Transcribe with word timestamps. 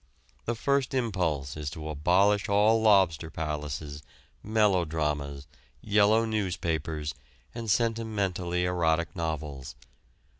The 0.45 0.55
first 0.55 0.95
impulse 0.95 1.55
is 1.55 1.69
to 1.69 1.87
abolish 1.87 2.49
all 2.49 2.81
lobster 2.81 3.29
palaces, 3.29 4.01
melodramas, 4.41 5.45
yellow 5.79 6.25
newspapers, 6.25 7.13
and 7.53 7.69
sentimentally 7.69 8.65
erotic 8.65 9.15
novels. 9.15 9.75